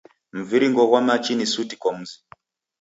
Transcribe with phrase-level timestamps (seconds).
[0.39, 2.15] Mviringo ghwa machi ni suti kwa mzi.